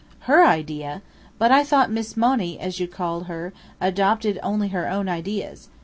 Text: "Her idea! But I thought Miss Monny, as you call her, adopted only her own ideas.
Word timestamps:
"Her 0.21 0.43
idea! 0.43 1.03
But 1.37 1.51
I 1.51 1.63
thought 1.63 1.91
Miss 1.91 2.17
Monny, 2.17 2.59
as 2.59 2.79
you 2.79 2.87
call 2.87 3.25
her, 3.25 3.53
adopted 3.79 4.39
only 4.41 4.69
her 4.69 4.89
own 4.89 5.07
ideas. 5.07 5.69